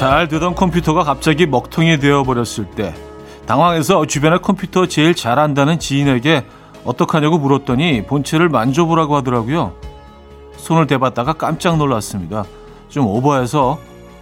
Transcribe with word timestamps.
잘 0.00 0.28
되던 0.28 0.54
컴퓨터가 0.54 1.04
갑자기 1.04 1.44
먹통이 1.44 1.98
되어버렸을 1.98 2.70
때 2.70 2.94
당황해서 3.44 4.06
주변에 4.06 4.38
컴퓨터 4.38 4.86
제일 4.86 5.14
잘한다는 5.14 5.78
지인에게 5.78 6.46
어떡하냐고 6.86 7.36
물었더니 7.36 8.06
본체를 8.06 8.48
만져보라고 8.48 9.16
하더라고요. 9.16 9.74
손을 10.56 10.86
대봤다가 10.86 11.34
깜짝 11.34 11.76
놀랐습니다. 11.76 12.44
좀 12.88 13.06
오버해서 13.06 13.78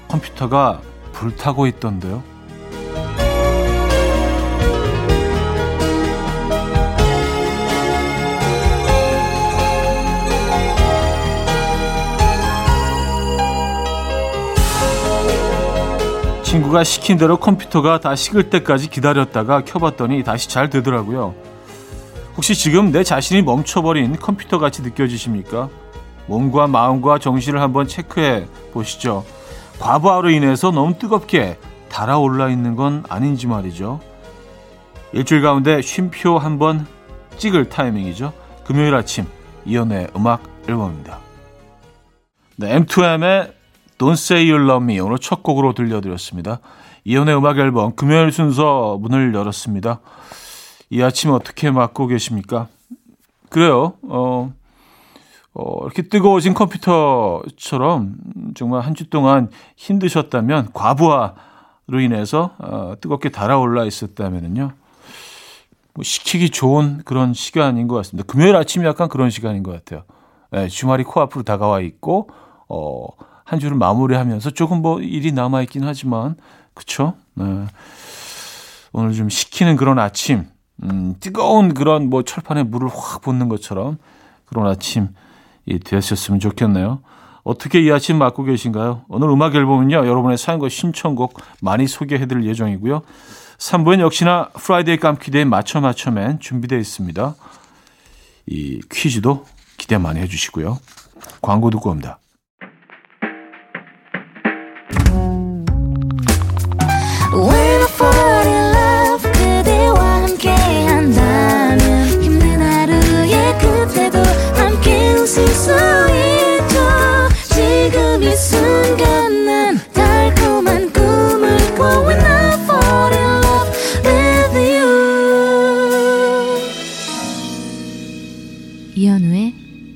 컴퓨터가 0.09 0.81
불타고 1.13 1.69
있던데요. 1.69 2.25
친구가 16.59 16.83
시킨 16.83 17.19
대로 17.19 17.37
컴퓨터가 17.37 18.01
다 18.01 18.17
식을 18.17 18.51
때까지 18.51 18.91
기다렸다가 18.91 19.63
켜봤더니 19.65 20.25
다시 20.25 20.49
잘 20.49 20.69
되더라고요. 20.69 21.35
혹시 22.37 22.55
지금 22.57 22.91
내 22.91 23.05
자신이 23.05 23.43
멈춰버린 23.43 24.17
컴퓨터 24.17 24.59
같이 24.59 24.83
느껴지십니까? 24.83 25.69
몸과 26.27 26.67
마음과 26.67 27.19
정신을 27.19 27.61
한번 27.61 27.87
체크해 27.87 28.47
보시죠. 28.73 29.25
과부하로 29.79 30.31
인해서 30.31 30.73
너무 30.73 30.99
뜨겁게 30.99 31.59
달아올라 31.91 32.49
있는 32.49 32.75
건 32.75 33.05
아닌지 33.09 33.47
말이죠. 33.47 34.01
일주일 35.13 35.43
가운데 35.43 35.81
쉼표 35.81 36.39
한번 36.39 36.87
찍을 37.37 37.69
타이밍이죠. 37.69 38.33
금요일 38.65 38.95
아침 38.97 39.27
이연의 39.65 40.09
음악 40.17 40.43
앨범입니다. 40.69 41.19
네, 42.57 42.81
M2M의 42.81 43.58
Don't 43.99 44.13
Say 44.13 44.51
You 44.51 44.63
Love 44.65 44.85
Me 44.85 45.01
오늘 45.01 45.19
첫 45.19 45.43
곡으로 45.43 45.73
들려드렸습니다. 45.75 46.61
이연의 47.05 47.37
음악 47.37 47.59
앨범 47.59 47.95
금요일 47.97 48.33
순서 48.33 48.97
문을 49.01 49.35
열었습니다. 49.35 50.01
이 50.91 51.03
아침 51.03 51.31
어떻게 51.31 51.71
맞고 51.71 52.07
계십니까? 52.07 52.69
그래요. 53.49 53.95
어, 54.03 54.53
어, 55.55 55.85
이렇게 55.85 56.03
뜨거워진 56.03 56.55
컴퓨터처럼 56.55 58.15
정말 58.55 58.83
한 58.83 58.95
주 58.95 59.11
동안 59.11 59.51
힘드셨다면 59.77 60.71
과부하로 60.73 62.01
인해서 62.01 62.53
어, 62.59 62.95
뜨겁게 63.01 63.31
달아올라 63.31 63.85
있었다면은요. 63.85 64.73
뭐 65.95 66.05
시키기 66.05 66.51
좋은 66.51 67.03
그런 67.05 67.35
시간인 67.35 67.89
것 67.89 67.97
같습니다. 67.97 68.31
금요일 68.31 68.55
아침이 68.55 68.87
약간 68.87 69.09
그런 69.09 69.31
시간인 69.31 69.63
것 69.63 69.73
같아요. 69.73 70.05
네, 70.51 70.69
주말이 70.69 71.03
코앞으로 71.05 71.43
다가와 71.43 71.81
있고 71.81 72.29
어, 72.69 73.09
한 73.49 73.59
주를 73.59 73.79
마무리하면서 73.79 74.51
조금 74.51 74.83
뭐 74.83 75.01
일이 75.01 75.33
남아 75.33 75.63
있긴 75.63 75.83
하지만 75.83 76.37
그쵸? 76.75 77.15
네. 77.33 77.65
오늘 78.93 79.15
좀 79.15 79.31
식히는 79.31 79.77
그런 79.77 79.99
아침, 79.99 80.45
음, 80.83 81.15
뜨거운 81.19 81.73
그런 81.73 82.11
뭐 82.11 82.23
철판에 82.25 82.65
물을 82.65 82.89
확 82.89 83.23
붓는 83.23 83.49
것처럼 83.49 83.97
그런 84.45 84.67
아침이 84.67 85.09
되었으면 85.83 86.41
좋겠네요. 86.41 87.01
어떻게 87.43 87.81
이 87.81 87.91
아침 87.91 88.19
맞고 88.19 88.45
계신가요? 88.45 89.07
오늘 89.09 89.31
음악 89.31 89.55
앨범은요, 89.55 89.97
여러분의 89.97 90.37
사연과 90.37 90.69
신청곡 90.69 91.41
많이 91.63 91.87
소개해드릴 91.87 92.45
예정이고요. 92.45 93.01
3부엔 93.57 94.01
역시나 94.01 94.51
Friday 94.53 94.99
깜퀴데이 94.99 95.47
맞춰 95.47 95.81
맞춰맨 95.81 96.41
준비되어 96.41 96.79
있습니다. 96.79 97.35
이 98.47 98.83
퀴즈도 98.93 99.47
기대 99.79 99.97
많이 99.97 100.21
해주시고요. 100.21 100.79
광고 101.41 101.71
듣고 101.71 101.89
옵니다. 101.89 102.19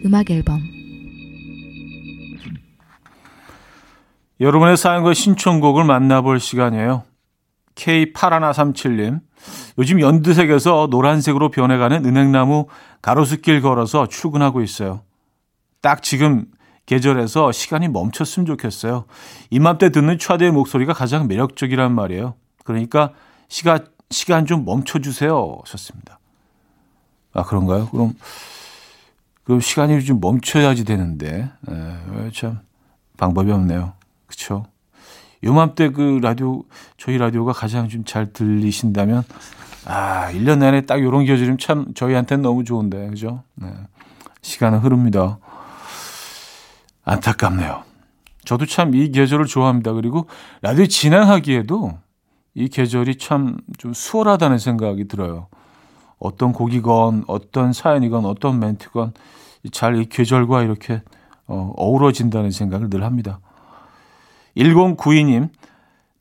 음악 0.05 0.31
앨범 0.31 0.61
여러분의 4.41 4.77
사연과 4.77 5.15
신청곡을 5.15 5.85
만나볼 5.85 6.41
시간이에요. 6.41 7.05
K8137님. 7.77 9.21
요즘 9.79 10.01
연두색에서 10.01 10.89
노란색으로 10.91 11.51
변해가는 11.51 12.05
은행나무 12.05 12.67
가로수길 13.03 13.63
걸어서 13.63 14.09
출근하고 14.09 14.63
있어요. 14.63 15.03
딱 15.81 16.03
지금 16.03 16.47
계절에서 16.87 17.53
시간이 17.53 17.89
멈췄으면 17.89 18.47
좋겠어요. 18.47 19.05
이맘때 19.51 19.91
듣는 19.91 20.19
차대의 20.19 20.51
목소리가 20.51 20.93
가장 20.93 21.29
매력적이란 21.29 21.95
말이에요. 21.95 22.35
그러니까 22.65 23.13
시간, 23.49 23.87
시간 24.11 24.47
좀 24.47 24.65
멈춰주세요. 24.65 25.59
하셨습니다. 25.65 26.19
아, 27.33 27.45
그런가요? 27.45 27.89
그럼 27.91 28.15
그 29.45 29.61
시간이 29.61 30.05
좀 30.05 30.21
멈춰야지 30.21 30.85
되는데 30.85 31.51
에, 31.69 32.31
참 32.33 32.61
방법이 33.17 33.51
없네요. 33.51 33.93
그렇죠? 34.27 34.67
요맘때 35.45 35.91
그 35.91 36.21
라디오 36.23 36.63
저희 36.97 37.19
라디오가 37.19 37.53
가장 37.53 37.89
좀 37.89 38.05
잘 38.05 38.33
들리신다면 38.33 39.25
아, 39.87 40.31
1년 40.33 40.59
내내 40.59 40.87
딱 40.87 41.03
요런 41.03 41.25
계절이면 41.25 41.59
참 41.59 41.93
저희한테는 41.95 42.43
너무 42.43 42.63
좋은데. 42.63 43.09
그죠? 43.09 43.43
네. 43.57 43.73
시간은 44.43 44.79
흐릅니다. 44.79 45.39
안타깝네요. 47.05 47.83
저도 48.45 48.67
참 48.67 48.95
이 48.95 49.11
계절을 49.11 49.47
좋아합니다. 49.47 49.93
그리고 49.93 50.29
라디오 50.63 50.87
진행하기에도 50.87 51.99
이 52.55 52.69
계절이 52.69 53.17
참 53.19 53.57
좀 53.79 53.93
수월하다는 53.93 54.59
생각이 54.59 55.09
들어요. 55.09 55.49
어떤 56.23 56.53
곡이건 56.53 57.25
어떤 57.27 57.73
사연이건 57.73 58.25
어떤 58.25 58.61
멘트건 58.61 59.13
잘 59.71 59.97
이 59.97 60.07
계절과 60.07 60.63
이렇게 60.63 61.03
어, 61.47 61.73
어우러진다는 61.77 62.51
생각을 62.51 62.91
늘 62.91 63.05
합니다. 63.05 63.41
1092님, 64.57 65.51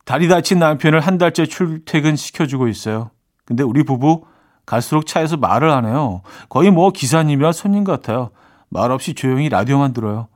다리 0.05 0.27
다친 0.27 0.59
남편을 0.59 0.99
한 0.99 1.17
달째 1.17 1.45
출퇴근 1.45 2.15
시켜주고 2.15 2.67
있어요. 2.67 3.11
근데 3.45 3.63
우리 3.63 3.83
부부 3.83 4.25
갈수록 4.65 5.05
차에서 5.05 5.37
말을 5.37 5.69
안 5.69 5.85
해요. 5.85 6.21
거의 6.49 6.71
뭐 6.71 6.91
기사님이나 6.91 7.51
손님 7.51 7.83
같아요. 7.83 8.29
말 8.69 8.91
없이 8.91 9.13
조용히 9.13 9.49
라디오만 9.49 9.93
들어요. 9.93 10.27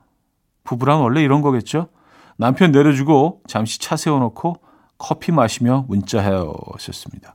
부부란 0.64 1.00
원래 1.00 1.22
이런 1.22 1.42
거겠죠? 1.42 1.88
남편 2.36 2.72
내려주고 2.72 3.42
잠시 3.46 3.78
차 3.78 3.96
세워놓고 3.96 4.56
커피 4.98 5.32
마시며 5.32 5.84
문자해요. 5.88 6.54
하셨습니다. 6.74 7.34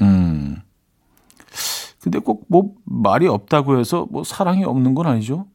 음. 0.00 0.62
근데 2.00 2.18
꼭 2.18 2.44
뭐 2.48 2.74
말이 2.84 3.26
없다고 3.26 3.78
해서 3.78 4.06
뭐 4.10 4.24
사랑이 4.24 4.64
없는 4.64 4.94
건 4.94 5.06
아니죠. 5.06 5.46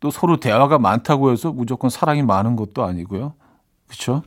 또 0.00 0.10
서로 0.10 0.38
대화가 0.38 0.78
많다고 0.78 1.30
해서 1.32 1.52
무조건 1.52 1.90
사랑이 1.90 2.22
많은 2.22 2.56
것도 2.56 2.84
아니고요. 2.84 3.34
그렇죠? 3.86 4.22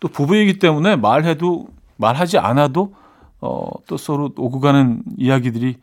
또 0.00 0.08
부부이기 0.08 0.58
때문에 0.58 0.96
말해도 0.96 1.68
말하지 1.96 2.38
않아도 2.38 2.94
어, 3.40 3.68
또 3.86 3.96
서로 3.96 4.30
오고 4.36 4.60
가는 4.60 5.02
이야기들이 5.16 5.78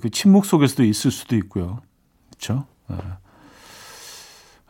그 0.00 0.10
침묵 0.10 0.44
속에서도 0.46 0.84
있을 0.84 1.10
수도 1.10 1.36
있고요. 1.36 1.80
그렇죠? 2.30 2.66
네. 2.88 2.96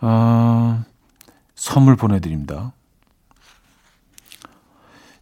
어, 0.00 0.82
선물 1.54 1.96
보내드립니다. 1.96 2.72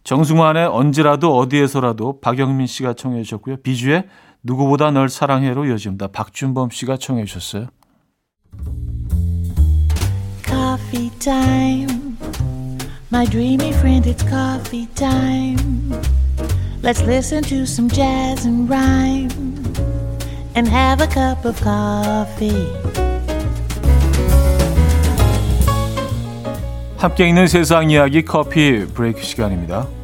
정승환의 0.09 0.65
언제라도 0.65 1.37
어디에서라도 1.37 2.19
박영민 2.19 2.65
씨가 2.65 2.93
청해 2.93 3.21
주셨고요. 3.21 3.57
비주의 3.57 4.05
누구보다 4.41 4.89
널 4.89 5.07
사랑해로 5.07 5.65
이어집니다. 5.65 6.07
박준범 6.07 6.71
씨가 6.71 6.97
청해 6.97 7.25
주셨어요. 7.25 7.67
Coffee 10.47 11.11
time. 11.19 12.17
My 13.13 13.27
dreamy 13.27 13.69
friend, 13.69 14.09
it's 14.09 14.27
coffee 14.27 14.87
time. 14.95 15.93
Let's 16.81 17.03
listen 17.03 17.43
to 17.43 17.61
some 17.61 17.87
jazz 17.87 18.47
and 18.47 18.67
rhyme 18.67 19.29
and 20.57 20.67
have 20.67 21.03
a 21.03 21.07
cup 21.07 21.47
of 21.47 21.61
coffee. 21.61 22.65
함께 26.97 27.27
있는 27.27 27.45
세상 27.45 27.91
이야기 27.91 28.25
커피 28.25 28.87
브레이크 28.87 29.21
시간입니다. 29.21 29.98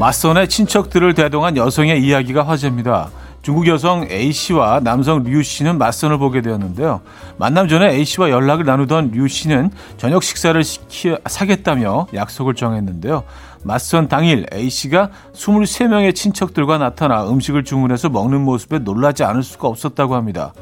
맞선의 0.00 0.48
친척들을 0.48 1.12
대동한 1.12 1.58
여성의 1.58 2.02
이야기가 2.02 2.48
화제입니다. 2.48 3.10
중국 3.42 3.66
여성 3.66 4.06
A씨와 4.10 4.80
남성 4.80 5.22
류씨는 5.22 5.76
맞선을 5.76 6.16
보게 6.16 6.40
되었는데요. 6.40 7.02
만남 7.36 7.68
전에 7.68 7.90
A씨와 7.96 8.30
연락을 8.30 8.64
나누던 8.64 9.10
류씨는 9.10 9.70
저녁 9.98 10.22
식사를 10.22 10.64
시키, 10.64 11.14
사겠다며 11.26 12.06
약속을 12.14 12.54
정했는데요. 12.54 13.24
맞선 13.62 14.08
당일 14.08 14.46
A씨가 14.54 15.10
23명의 15.34 16.14
친척들과 16.14 16.78
나타나 16.78 17.28
음식을 17.28 17.64
주문해서 17.64 18.08
먹는 18.08 18.40
모습에 18.40 18.78
놀라지 18.78 19.22
않을 19.24 19.42
수가 19.42 19.68
없었다고 19.68 20.14
합니다. 20.14 20.54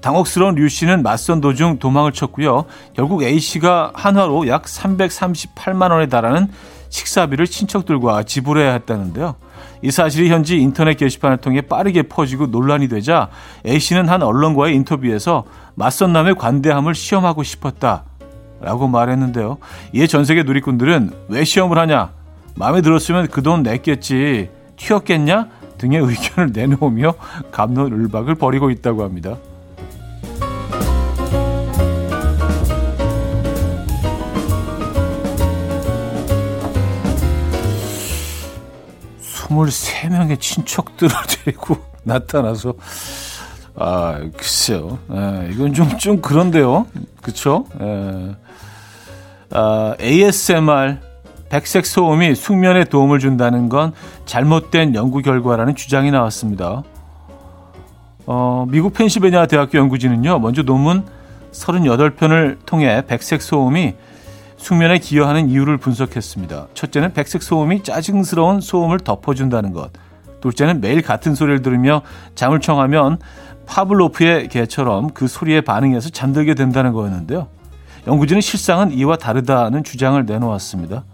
당혹스러운 0.00 0.54
류 0.54 0.68
씨는 0.68 1.02
맞선 1.02 1.40
도중 1.40 1.80
도망을 1.80 2.12
쳤고요. 2.12 2.66
결국 2.94 3.24
A 3.24 3.40
씨가 3.40 3.90
한화로 3.94 4.46
약 4.46 4.66
338만 4.66 5.90
원에 5.90 6.06
달하는 6.06 6.48
식사비를 6.88 7.46
친척들과 7.46 8.22
지불해야 8.22 8.72
했다는데요. 8.72 9.36
이 9.82 9.90
사실이 9.90 10.30
현지 10.30 10.58
인터넷 10.58 10.96
게시판을 10.96 11.36
통해 11.38 11.60
빠르게 11.60 12.02
퍼지고 12.02 12.46
논란이 12.46 12.88
되자 12.88 13.28
A 13.66 13.78
씨는 13.78 14.08
한 14.08 14.22
언론과의 14.22 14.74
인터뷰에서 14.74 15.44
맞선 15.74 16.12
남의 16.12 16.34
관대함을 16.34 16.94
시험하고 16.94 17.42
싶었다. 17.42 18.04
라고 18.60 18.88
말했는데요. 18.88 19.58
이에 19.92 20.06
전 20.08 20.24
세계 20.24 20.42
누리꾼들은 20.42 21.12
왜 21.28 21.44
시험을 21.44 21.78
하냐? 21.78 22.10
마음에 22.56 22.82
들었으면 22.82 23.28
그 23.28 23.42
돈 23.42 23.62
냈겠지. 23.62 24.50
튀었겠냐? 24.76 25.48
등의 25.78 26.00
의견을 26.00 26.50
내놓으며 26.52 27.14
감론을박을 27.52 28.34
벌이고 28.34 28.70
있다고 28.70 29.04
합니다. 29.04 29.36
23명의 39.66 40.40
친척들을 40.40 41.14
데리고 41.44 41.76
나타나서 42.04 42.74
아 43.76 44.20
글쎄요. 44.36 44.98
에, 45.10 45.50
이건 45.52 45.72
좀좀 45.72 46.20
그런데요. 46.20 46.86
그쵸? 47.22 47.66
에, 47.80 48.34
아, 49.50 49.94
ASMR 50.00 50.98
백색 51.48 51.86
소음이 51.86 52.34
숙면에 52.34 52.84
도움을 52.84 53.18
준다는 53.18 53.68
건 53.68 53.92
잘못된 54.26 54.94
연구 54.94 55.22
결과라는 55.22 55.74
주장이 55.76 56.10
나왔습니다. 56.10 56.82
어, 58.26 58.66
미국 58.68 58.92
펜실베니아 58.92 59.46
대학교 59.46 59.78
연구진은요, 59.78 60.40
먼저 60.40 60.62
논문 60.62 61.06
38편을 61.52 62.58
통해 62.66 63.02
백색 63.06 63.40
소음이 63.40 63.94
숙면에 64.58 64.98
기여하는 64.98 65.48
이유를 65.48 65.78
분석했습니다. 65.78 66.68
첫째는 66.74 67.14
백색 67.14 67.42
소음이 67.42 67.82
짜증스러운 67.82 68.60
소음을 68.60 68.98
덮어준다는 68.98 69.72
것. 69.72 69.90
둘째는 70.40 70.80
매일 70.80 71.00
같은 71.00 71.34
소리를 71.34 71.62
들으며 71.62 72.02
잠을 72.34 72.60
청하면 72.60 73.18
파블로프의 73.66 74.48
개처럼 74.48 75.10
그 75.10 75.26
소리에 75.26 75.60
반응해서 75.60 76.10
잠들게 76.10 76.54
된다는 76.54 76.92
거였는데요. 76.92 77.48
연구진은 78.06 78.40
실상은 78.40 78.90
이와 78.92 79.16
다르다는 79.16 79.84
주장을 79.84 80.22
내놓았습니다. 80.24 81.04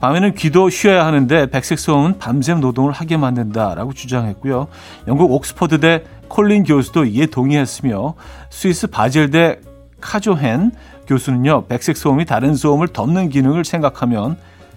밤에는 0.00 0.34
귀도 0.34 0.70
쉬어야 0.70 1.04
하는데 1.04 1.50
백색 1.50 1.78
소음은 1.78 2.18
밤샘 2.18 2.60
노동을 2.60 2.90
하게 2.92 3.16
만든다라고 3.16 3.92
주장했고요. 3.92 4.68
영국 5.08 5.30
옥스퍼드대 5.32 6.04
콜린 6.28 6.64
교수도 6.64 7.04
이에 7.04 7.26
동의했으며 7.26 8.14
스위스 8.48 8.86
바젤대 8.86 9.60
카조헨 10.00 10.72
교수는요, 11.10 11.66
백색 11.66 11.96
소음이 11.96 12.24
다른 12.24 12.54
소음을 12.54 12.86
덮는 12.86 13.30
기능을 13.30 13.64
생각하면 13.64 14.36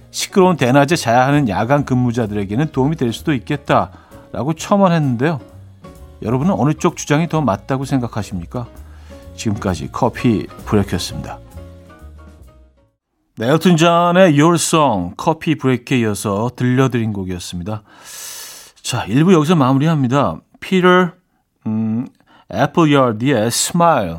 시끄러운 0.10 0.58
대낮에 0.58 0.96
자야 0.96 1.28
하는 1.28 1.48
야간 1.48 1.86
근무자들에게는 1.86 2.72
도움이 2.72 2.96
될 2.96 3.14
수도 3.14 3.34
있겠다라고 3.34 4.54
첨언했는데요. 4.58 5.40
여러분은 6.24 6.54
어느 6.54 6.74
쪽 6.74 6.98
주장이 6.98 7.30
더 7.30 7.42
맞다고 7.42 7.86
생각하십니까? 7.86 8.66
지금까지 9.36 9.90
커피 9.92 10.48
브레이크였습니다. 10.66 11.38
네, 13.38 13.52
엘튼 13.52 13.78
존의 13.78 14.40
Your 14.40 14.56
Song 14.56 15.14
커피 15.16 15.56
브레이크에 15.56 16.00
이어서 16.00 16.50
들려드린 16.56 17.14
곡이었습니다. 17.14 17.84
자, 18.82 19.06
1부 19.06 19.34
여기서 19.34 19.56
마무리합니다. 19.56 20.38
피터 20.60 21.10
음, 21.68 22.08
애플야드의 22.52 23.48
Smile 23.48 24.18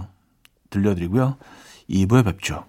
들려드리고요. 0.71 1.37
2부에 1.89 2.25
뵙죠. 2.25 2.65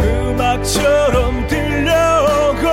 음악처럼 0.00 1.46
들려오고 1.48 2.64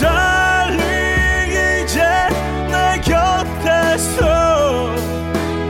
달리 0.00 1.82
이제 1.82 2.00
내 2.68 3.00
곁에서 3.00 4.94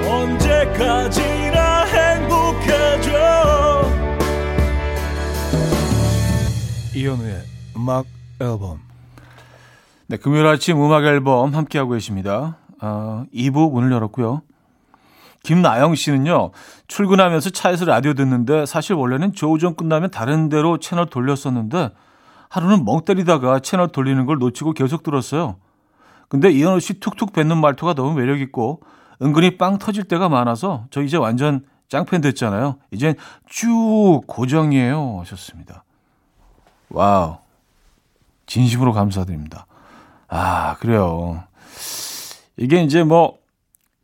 언제까지나 0.09 1.85
행복해져 1.85 3.09
이현우의 6.95 7.43
음악 7.77 8.18
앨범. 8.41 8.81
네, 10.07 10.17
금요일 10.17 10.47
아침 10.47 10.83
음악 10.83 11.05
앨범 11.05 11.55
함께하고 11.55 11.93
계십니다. 11.93 12.57
어, 12.81 13.25
2부 13.35 13.73
문을 13.73 13.93
열었고요. 13.93 14.43
김나영 15.43 15.95
씨는요, 15.95 16.51
출근하면서 16.89 17.51
차에서 17.51 17.85
라디오 17.85 18.15
듣는데 18.15 18.67
사실 18.67 18.95
원래는 18.95 19.33
조우정 19.33 19.75
끝나면 19.75 20.11
다른 20.11 20.49
데로 20.49 20.79
채널 20.79 21.07
돌렸었는데 21.07 21.91
하루는 22.49 22.85
멍 22.85 23.05
때리다가 23.05 23.61
채널 23.61 23.89
돌리는 23.89 24.27
걸 24.27 24.39
놓치고 24.39 24.73
계속 24.73 25.03
들었어요. 25.03 25.57
근데 26.29 26.51
이현우 26.51 26.81
씨 26.81 27.01
툭툭 27.01 27.33
뱉는 27.33 27.59
말투가 27.59 27.95
너무 27.95 28.15
매력있고 28.15 28.81
은근히 29.23 29.57
빵 29.57 29.79
터질 29.79 30.05
때가 30.05 30.29
많아서 30.29 30.85
저 30.91 31.03
이제 31.03 31.17
완전 31.17 31.65
짱팬 31.89 32.21
됐잖아요. 32.21 32.77
이젠 32.91 33.15
쭉 33.47 34.23
고정이에요. 34.27 35.21
하셨습니다. 35.21 35.85
와우. 36.91 37.39
진심으로 38.49 38.93
감사드립니다. 38.93 39.67
아, 40.27 40.77
그래요. 40.79 41.45
이게 42.57 42.83
이제 42.83 43.05
뭐 43.05 43.39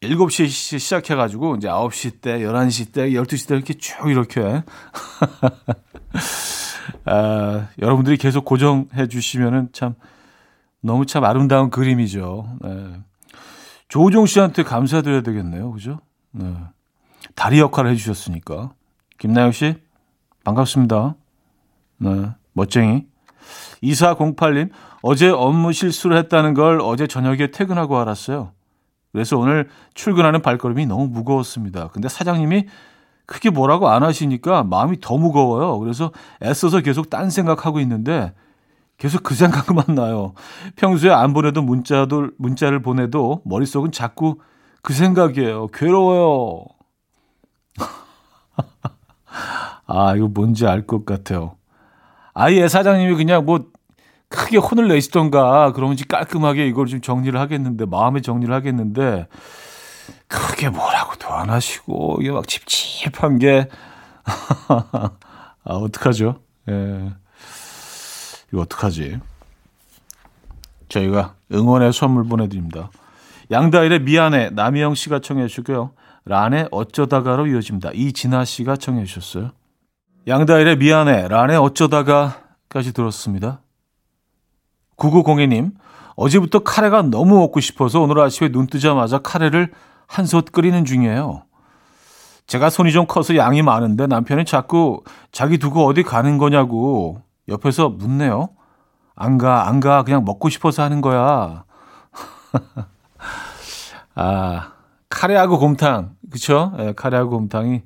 7시 0.02 0.78
시작해 0.78 1.16
가지고 1.16 1.56
이제 1.56 1.66
9시 1.66 2.20
때, 2.20 2.38
11시 2.38 2.92
때, 2.92 3.10
12시 3.10 3.48
때 3.48 3.56
이렇게 3.56 3.74
쭉 3.74 4.10
이렇게. 4.10 4.62
아, 7.06 7.68
여러분들이 7.80 8.16
계속 8.16 8.44
고정해 8.44 9.08
주시면은 9.08 9.70
참 9.72 9.94
너무 10.80 11.06
참 11.06 11.24
아름다운 11.24 11.70
그림이죠. 11.70 12.58
네. 12.60 13.00
조우종 13.88 14.26
씨한테 14.26 14.62
감사드려야 14.62 15.22
되겠네요. 15.22 15.72
그죠? 15.72 16.00
네. 16.32 16.54
다리 17.34 17.58
역할을 17.60 17.90
해 17.92 17.96
주셨으니까. 17.96 18.74
김나영 19.18 19.52
씨, 19.52 19.76
반갑습니다. 20.44 21.14
네. 21.98 22.30
멋쟁이. 22.52 23.06
2408님, 23.82 24.70
어제 25.02 25.28
업무 25.28 25.72
실수를 25.72 26.16
했다는 26.18 26.54
걸 26.54 26.80
어제 26.80 27.06
저녁에 27.06 27.50
퇴근하고 27.50 27.98
알았어요. 27.98 28.52
그래서 29.12 29.38
오늘 29.38 29.68
출근하는 29.94 30.42
발걸음이 30.42 30.86
너무 30.86 31.06
무거웠습니다. 31.08 31.88
근데 31.88 32.08
사장님이 32.08 32.66
크게 33.26 33.50
뭐라고 33.50 33.88
안 33.88 34.02
하시니까 34.02 34.64
마음이 34.64 35.00
더 35.00 35.16
무거워요. 35.16 35.78
그래서 35.78 36.10
애써서 36.42 36.80
계속 36.80 37.10
딴 37.10 37.30
생각하고 37.30 37.80
있는데 37.80 38.32
계속 38.98 39.22
그 39.22 39.34
생각만 39.34 39.94
나요. 39.94 40.34
평소에 40.76 41.10
안 41.10 41.32
보내도 41.32 41.62
문자도, 41.62 42.30
문자를 42.38 42.82
보내도 42.82 43.42
머릿속은 43.44 43.92
자꾸 43.92 44.40
그 44.82 44.92
생각이에요. 44.92 45.68
괴로워요. 45.68 46.64
아, 49.86 50.14
이거 50.16 50.28
뭔지 50.28 50.66
알 50.66 50.86
것 50.86 51.04
같아요. 51.04 51.56
아예 52.34 52.68
사장님이 52.68 53.14
그냥 53.14 53.44
뭐 53.44 53.66
크게 54.28 54.56
혼을 54.58 54.88
내시던가 54.88 55.72
그러면지 55.72 56.06
깔끔하게 56.06 56.66
이걸 56.66 56.86
좀 56.86 57.00
정리를 57.00 57.38
하겠는데 57.38 57.86
마음의 57.86 58.22
정리를 58.22 58.52
하겠는데 58.52 59.28
크게 60.26 60.68
뭐라고도 60.70 61.28
안 61.28 61.50
하시고 61.50 62.18
이게 62.20 62.32
막 62.32 62.46
찝찝한 62.46 63.38
게 63.38 63.68
아, 65.64 65.72
어떡하죠? 65.72 66.40
예. 66.68 67.12
이거 68.52 68.62
어떡하지? 68.62 69.20
저희가 70.88 71.34
응원의 71.52 71.92
선물 71.92 72.24
보내드립니다. 72.24 72.90
양다일의 73.50 74.00
미안해 74.00 74.50
남희영 74.50 74.94
씨가 74.94 75.20
청해 75.20 75.46
주고요. 75.46 75.92
란의 76.24 76.68
어쩌다가로 76.70 77.46
이어집니다. 77.48 77.90
이진아 77.94 78.44
씨가 78.44 78.76
청해 78.76 79.04
주셨어요. 79.04 79.52
양다일의 80.26 80.78
미안해, 80.78 81.28
란의 81.28 81.56
어쩌다가까지 81.58 82.92
들었습니다. 82.94 83.60
9902님, 84.96 85.72
어제부터 86.16 86.60
카레가 86.60 87.02
너무 87.02 87.38
먹고 87.38 87.60
싶어서 87.60 88.00
오늘 88.00 88.20
아침에 88.20 88.50
눈 88.50 88.66
뜨자마자 88.66 89.18
카레를 89.18 89.72
한솥 90.06 90.52
끓이는 90.52 90.84
중이에요. 90.84 91.42
제가 92.46 92.70
손이 92.70 92.92
좀 92.92 93.06
커서 93.06 93.36
양이 93.36 93.62
많은데 93.62 94.06
남편이 94.06 94.44
자꾸 94.44 95.02
자기 95.32 95.58
두고 95.58 95.86
어디 95.86 96.02
가는 96.02 96.38
거냐고 96.38 97.20
옆에서 97.48 97.88
묻네요. 97.88 98.50
안 99.16 99.38
가, 99.38 99.68
안 99.68 99.80
가. 99.80 100.02
그냥 100.04 100.24
먹고 100.24 100.48
싶어서 100.48 100.82
하는 100.82 101.00
거야. 101.00 101.64
아, 104.14 104.72
카레하고 105.08 105.58
곰탕. 105.58 106.16
그쵸? 106.30 106.72
예, 106.78 106.92
카레하고 106.94 107.30
곰탕이, 107.30 107.82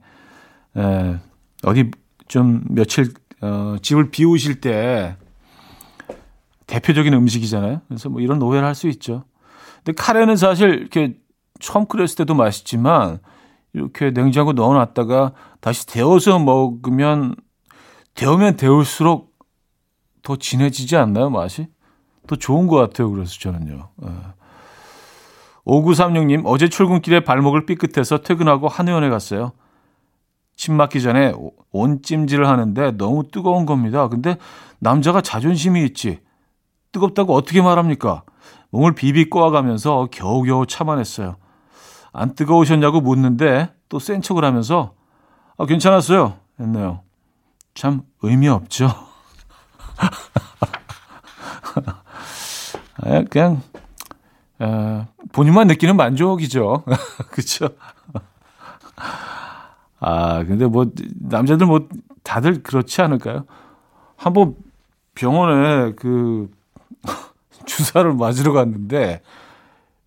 예, 0.77 1.19
어디 1.65 1.91
좀 2.29 2.63
며칠, 2.69 3.13
어, 3.41 3.77
집을 3.83 4.11
비우실 4.11 4.61
때 4.61 5.17
대표적인 6.67 7.13
음식이잖아요. 7.15 7.81
그래서 7.89 8.09
뭐 8.09 8.21
이런 8.21 8.41
오해를 8.43 8.67
할 8.67 8.75
수 8.75 8.89
있죠. 8.89 9.25
근데 9.85 9.93
카레는 9.93 10.37
사실 10.37 10.69
이렇게 10.71 11.17
처음 11.61 11.87
끓였을 11.87 12.17
때도 12.17 12.35
맛있지만 12.35 13.19
이렇게 13.73 14.11
냉장고 14.11 14.53
넣어놨다가 14.53 15.33
다시 15.61 15.87
데워서 15.87 16.39
먹으면 16.39 17.35
데우면 18.15 18.57
데울수록 18.57 19.33
더 20.23 20.37
진해지지 20.37 20.97
않나요 20.97 21.31
맛이? 21.31 21.69
더 22.27 22.37
좋은 22.37 22.67
것 22.67 22.77
같아요. 22.77 23.11
그래서 23.11 23.33
저는요. 23.39 23.89
예. 24.05 24.09
5936님 25.65 26.43
어제 26.45 26.69
출근길에 26.69 27.21
발목을 27.21 27.67
삐끗해서 27.67 28.19
퇴근하고 28.19 28.69
한의원에 28.69 29.09
갔어요. 29.09 29.53
침 30.59 30.75
맞기 30.75 31.01
전에 31.01 31.33
온찜질을 31.71 32.47
하는데 32.47 32.91
너무 32.99 33.31
뜨거운 33.31 33.65
겁니다. 33.65 34.09
근데 34.09 34.37
남자가 34.81 35.21
자존심이 35.23 35.85
있지. 35.85 36.19
뜨겁다고 36.91 37.33
어떻게 37.35 37.63
말합니까? 37.63 38.25
몸을 38.71 38.95
비비 38.97 39.31
꼬아가면서 39.31 40.09
겨우겨우 40.11 40.67
참아냈어요. 40.67 41.37
안 42.13 42.35
뜨거우셨냐고 42.35 43.01
묻는데 43.01 43.73
또 43.89 43.99
센 44.01 44.21
척을 44.21 44.45
하면서 44.45 44.95
아, 45.57 45.65
괜찮았어요. 45.65 46.35
했네요. 46.59 47.03
참 47.75 48.03
의미 48.23 48.49
없죠. 48.49 48.89
아, 53.01 53.23
그냥 53.31 53.63
에, 54.61 55.07
본인만 55.33 55.69
느끼는 55.69 55.97
만족이죠. 55.97 56.83
그렇죠? 57.31 57.69
아, 60.01 60.45
근데 60.45 60.67
뭐 60.67 60.91
남자들 61.19 61.67
뭐 61.67 61.89
다들 62.23 62.63
그렇지 62.63 63.01
않을까요? 63.03 63.45
한번 64.17 64.55
병원에 65.15 65.93
그 65.93 66.51
주사를 67.67 68.13
맞으러 68.15 68.53
갔는데 68.53 69.23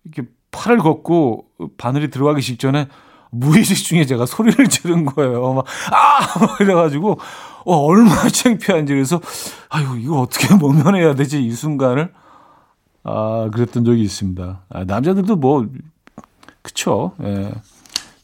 이렇게 0.04 0.28
팔을 0.50 0.78
걷고 0.78 1.46
바늘이 1.76 2.10
들어가기 2.10 2.42
직전에 2.42 2.88
무의식 3.30 3.78
중에 3.84 4.04
제가 4.04 4.26
소리를 4.26 4.68
지른 4.68 5.06
거예요. 5.06 5.54
막, 5.54 5.64
아! 5.90 6.38
막 6.38 6.60
이래가지고, 6.60 7.18
어, 7.64 7.76
얼마나 7.76 8.28
창피한지. 8.28 8.92
그래서, 8.92 9.22
아유, 9.70 9.98
이거 9.98 10.20
어떻게 10.20 10.52
모면해야 10.54 11.14
되지, 11.14 11.42
이 11.42 11.50
순간을. 11.50 12.12
아, 13.04 13.48
그랬던 13.52 13.86
적이 13.86 14.02
있습니다. 14.02 14.60
아, 14.68 14.84
남자들도 14.84 15.36
뭐, 15.36 15.66
그쵸. 16.60 17.12
예. 17.22 17.52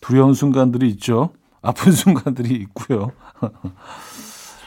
두려운 0.03 0.35
순간들이 0.35 0.91
있죠. 0.91 1.31
아픈 1.63 1.93
순간들이 1.93 2.55
있고요. 2.55 3.13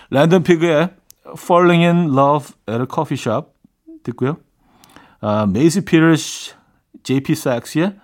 랜덤 0.10 0.44
피그의 0.44 0.94
Falling 1.38 1.84
in 1.84 2.10
Love 2.18 2.54
at 2.70 2.82
a 2.82 2.88
Coffee 2.92 3.18
Shop 3.18 3.50
듣고요. 4.04 4.38
아, 5.22 5.46
메이지 5.46 5.84
피터스, 5.84 6.56
JP 7.04 7.36
삭스의 7.36 7.96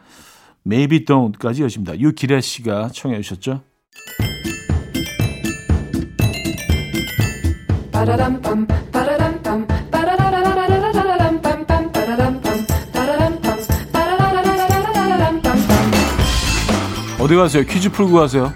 Maybe 0.66 1.06
Don't까지였습니다. 1.06 1.98
유기래 2.00 2.42
씨가 2.42 2.90
청해 2.90 3.22
주셨죠. 3.22 3.62
어디 17.20 17.36
가세요? 17.36 17.64
퀴즈 17.66 17.92
풀고 17.92 18.14
가세요. 18.14 18.54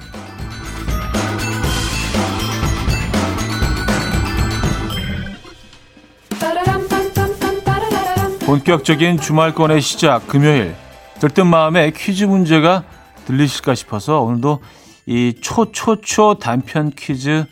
본격적인 8.46 9.20
주말권의 9.20 9.82
시작 9.82 10.28
금요일 10.28 10.76
들뜬 11.20 11.48
마음에 11.48 11.92
퀴즈 11.92 12.24
문제가 12.24 12.84
들리실까 13.26 13.76
싶어서 13.76 14.22
오늘도 14.22 14.62
이 15.06 15.36
초초초 15.40 16.36
단편 16.40 16.92
퀴즈 16.92 17.46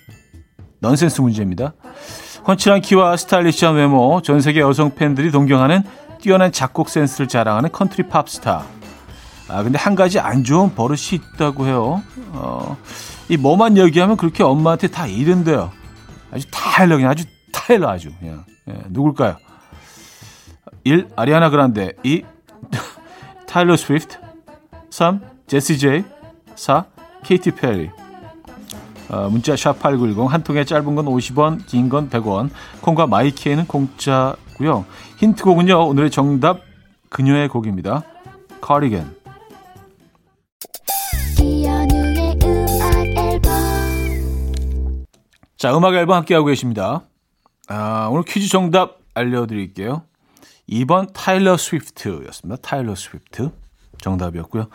넌센스 0.79 1.21
문제입니다. 1.21 1.73
훤칠한 2.47 2.81
키와 2.81 3.17
스타일리시한 3.17 3.75
외모, 3.75 4.21
전 4.23 4.41
세계 4.41 4.61
여성 4.61 4.95
팬들이 4.95 5.29
동경하는 5.29 5.83
뛰어난 6.21 6.51
작곡 6.51 6.89
센스를 6.89 7.27
자랑하는 7.27 7.71
컨트리 7.71 8.07
팝스타. 8.07 8.63
아, 9.49 9.63
근데 9.63 9.77
한 9.77 9.95
가지 9.95 10.19
안 10.19 10.43
좋은 10.43 10.73
버릇이 10.73 11.19
있다고 11.35 11.65
해요. 11.65 12.01
어, 12.31 12.77
이 13.29 13.37
뭐만 13.37 13.77
얘기하면 13.77 14.17
그렇게 14.17 14.43
엄마한테 14.43 14.87
다 14.87 15.05
이른대요. 15.05 15.71
아주 16.31 16.45
다 16.51 16.62
일러, 16.62 16.95
그냥 16.95 17.11
아주 17.11 17.25
다 17.51 17.62
일러 17.62 17.89
아주. 17.89 18.09
그냥. 18.19 18.45
예, 18.69 18.73
누굴까요? 18.89 19.37
1. 20.83 21.09
아리아나 21.15 21.49
그란데 21.49 21.93
2. 22.03 22.23
테일러 23.47 23.75
스위프트 23.75 24.17
3. 24.89 25.21
제시 25.47 25.77
제이 25.77 26.03
4. 26.55 26.85
케이티 27.23 27.51
페리 27.51 27.89
어, 29.09 29.27
문자 29.29 29.55
샵 29.55 29.79
8910 29.79 30.31
한 30.31 30.43
통에 30.43 30.63
짧은 30.63 30.95
건 30.95 31.05
50원 31.05 31.65
긴 31.65 31.89
건 31.89 32.09
100원 32.09 32.49
콩과 32.81 33.07
my 33.07 33.24
K는 33.24 33.65
공짜고요 33.67 34.85
힌트곡은요 35.17 35.87
오늘의 35.87 36.11
정답 36.11 36.61
그녀의 37.09 37.49
곡입니다 37.49 38.03
카리겐 38.61 39.17
자 45.57 45.75
음악 45.75 45.95
앨범 45.95 46.17
함께하고 46.17 46.45
계십니다 46.47 47.03
아, 47.67 48.07
오늘 48.11 48.23
퀴즈 48.23 48.47
정답 48.49 48.99
알려드릴게요 49.13 50.03
2번 50.69 51.11
타일러 51.13 51.57
스위프트였습니다. 51.57 52.61
타일러 52.61 52.95
스위프트 52.95 53.51
정답이었고요. 54.01 54.67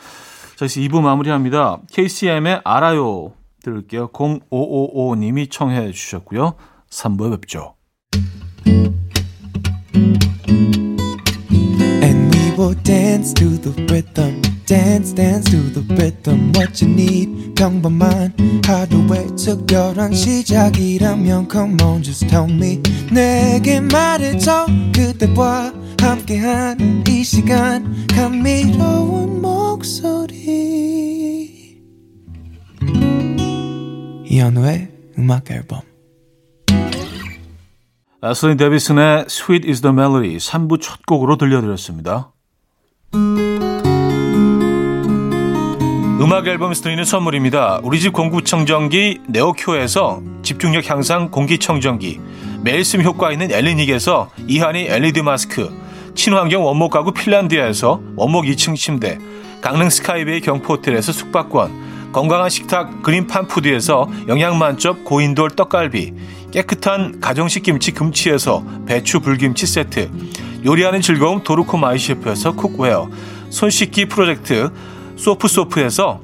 자, 0.57 0.65
이제 0.65 0.81
2부 0.83 1.01
마무리합니다. 1.01 1.81
KCM의 1.93 2.61
알아요 2.65 3.33
들을게요. 3.63 4.09
0555님이 4.09 5.51
청해 5.51 5.91
주셨고요. 5.93 6.55
3부에 6.91 7.41
뵙죠. 7.41 7.75
And 12.03 12.37
we 12.37 12.51
will 12.59 12.75
dance 12.83 13.33
to 13.35 13.49
the 13.61 13.73
rhythm. 13.89 14.54
Dance 14.67 15.15
dance 15.15 15.51
to 15.51 15.59
the 15.73 15.83
rhythm 15.95 16.53
what 16.55 16.83
you 16.83 16.91
need 16.93 17.55
평범한 17.55 18.33
하루의 18.65 19.37
특별한 19.37 20.15
시작이라면 20.15 21.49
come 21.51 21.77
on 21.83 22.03
just 22.03 22.27
tell 22.29 22.51
me 22.51 22.81
내게 23.13 23.81
말해줘 23.81 24.67
그대와 24.95 25.73
함께한 26.01 27.05
이 27.09 27.23
시간 27.23 28.07
감미로운 28.09 29.43
목소리 29.43 30.35
이현우의 34.27 34.89
음악 35.19 35.51
앨범 35.51 35.81
아슬린 38.21 38.57
데비슨의 38.57 39.27
Sweet 39.29 39.69
is 39.69 39.83
the 39.83 39.93
Melody 39.93 40.39
3부 40.39 40.81
첫 40.81 41.05
곡으로 41.05 41.37
들려드렸습니다. 41.37 42.34
음악 46.35 46.49
앨범에서 46.49 46.83
드리는 46.83 47.05
선물입니다. 47.05 47.79
우리 47.85 48.01
집 48.01 48.13
공기청정기 48.13 49.21
네오큐에서 49.29 50.21
집중력 50.43 50.91
향상 50.91 51.31
공기청정기 51.31 52.19
매일 52.61 52.85
쓰면 52.85 52.97
효과 52.97 53.31
있는 53.31 53.53
엘리닉에서 53.53 54.31
이하늬 54.49 54.89
LED 54.89 55.23
마스크 55.23 55.73
친환경 56.17 56.67
원목 56.67 56.91
가구 56.91 57.13
핀란드에서 57.13 58.01
원목 58.17 58.47
2층 58.47 58.75
침대, 58.75 59.21
강릉 59.61 59.89
스카이베이 59.89 60.41
경포호텔에서 60.41 61.13
숙박권, 61.13 62.11
건강한 62.11 62.51
식탁 62.51 63.05
그린팜푸드에서 63.05 64.11
영양만점 64.27 65.05
고인돌 65.05 65.51
떡갈비, 65.51 66.15
깨끗한 66.51 67.21
가정식 67.21 67.63
김치 67.63 67.93
금치에서 67.93 68.65
배추 68.87 69.21
불김치 69.21 69.67
세트, 69.67 70.11
요리하는 70.67 71.01
즐거움 71.01 71.45
도르코 71.45 71.77
마이셰프에서 71.77 72.57
cookware, 72.57 73.09
손 73.51 73.71
씻기 73.71 74.07
프로젝트 74.07 74.73
소프소프에서 75.17 76.24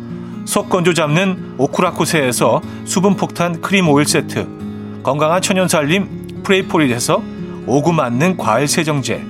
속 0.45 0.69
건조 0.69 0.93
잡는 0.93 1.55
오크라코세에서 1.57 2.61
수분폭탄 2.85 3.61
크림 3.61 3.89
오일 3.89 4.07
세트 4.07 5.01
건강한 5.03 5.41
천연살림 5.41 6.41
프레이폴리에서 6.43 7.21
오구 7.67 7.93
맞는 7.93 8.37
과일 8.37 8.67
세정제 8.67 9.23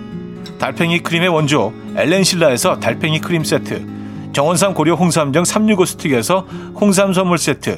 달팽이 0.59 0.99
크림의 0.99 1.29
원조 1.29 1.73
엘렌실라에서 1.95 2.79
달팽이 2.79 3.19
크림 3.19 3.43
세트 3.43 3.85
정원삼 4.33 4.73
고려 4.73 4.95
홍삼정 4.95 5.43
365 5.43 5.85
스틱에서 5.85 6.47
홍삼 6.75 7.13
선물 7.13 7.37
세트 7.37 7.77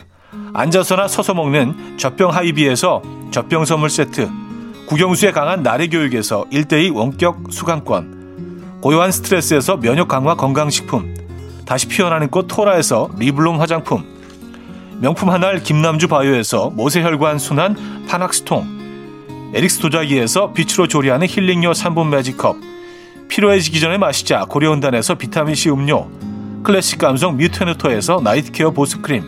앉아서나 0.53 1.07
서서 1.07 1.33
먹는 1.33 1.97
젖병 1.97 2.31
하이비에서 2.31 3.01
젖병 3.31 3.65
선물 3.65 3.89
세트 3.89 4.29
국영수에 4.85 5.31
강한 5.31 5.63
나래 5.63 5.87
교육에서 5.87 6.45
1대2 6.51 6.93
원격 6.93 7.45
수강권 7.49 8.79
고요한 8.81 9.11
스트레스에서 9.11 9.77
면역 9.77 10.09
강화 10.09 10.35
건강식품 10.35 11.12
다시 11.73 11.87
피어나는 11.87 12.29
꽃 12.29 12.45
토라에서 12.47 13.09
리블롬 13.17 13.59
화장품. 13.59 14.03
명품 14.99 15.31
한알 15.31 15.63
김남주 15.63 16.07
바이오에서 16.07 16.69
모세혈관 16.69 17.39
순환 17.39 18.05
파낙스통. 18.07 19.51
에릭스 19.55 19.79
도자기에서 19.79 20.53
빛으로 20.53 20.87
조리하는 20.87 21.25
힐링요 21.27 21.71
3분 21.71 22.09
매직컵. 22.09 22.57
피로해지기 23.27 23.79
전에 23.79 23.97
마시자 23.97 24.45
고려온단에서 24.45 25.15
비타민C 25.15 25.71
음료. 25.71 26.11
클래식 26.61 26.99
감성 26.99 27.37
뮤테누토에서 27.37 28.21
night 28.23 28.49
care 28.49 28.69
보습크림. 28.69 29.23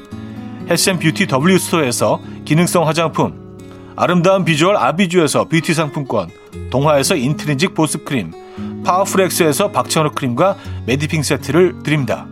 health 0.69 0.92
and 0.92 1.03
beauty 1.03 1.25
W스토어에서 1.25 2.21
기능성 2.45 2.87
화장품. 2.87 3.57
아름다운 3.95 4.45
비주얼 4.45 4.77
아비주에서 4.77 5.45
뷰티 5.45 5.73
상품권. 5.73 6.29
동화에서 6.69 7.15
인트린직 7.15 7.73
보습크림. 7.73 8.83
파워풀엑스에서 8.85 9.71
박찬호 9.71 10.11
크림과 10.11 10.57
메디핑 10.85 11.23
세트를 11.23 11.81
드립니다. 11.81 12.27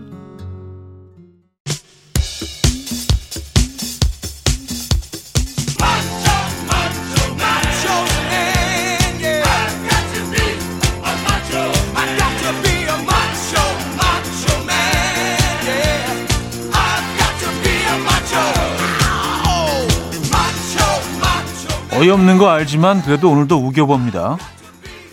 어이없는 22.04 22.38
거 22.38 22.50
알지만 22.50 23.02
그래도 23.02 23.32
오늘도 23.32 23.56
우겨봅니다. 23.56 24.38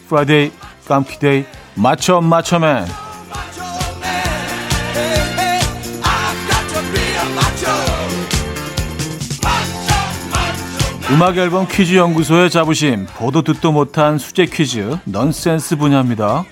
Friday 0.09 0.51
깜퀴데이 0.89 1.45
맞춰 1.77 2.21
맞춰맨 2.21 2.85
음악 11.13 11.37
앨범 11.37 11.69
퀴즈 11.69 11.95
연구소의 11.95 12.51
자부심 12.51 13.07
보도 13.15 13.43
듣도 13.43 13.71
못한 13.71 14.19
수제 14.19 14.47
퀴즈 14.47 14.99
넌센스 15.05 15.77
분야입니다. 15.77 16.45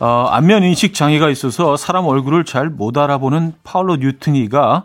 어, 0.00 0.26
안면 0.30 0.62
인식 0.62 0.94
장애가 0.94 1.28
있어서 1.28 1.76
사람 1.76 2.06
얼굴을 2.06 2.46
잘 2.46 2.70
못 2.70 2.96
알아보는 2.96 3.52
파올로 3.64 3.96
누티니가 3.96 4.84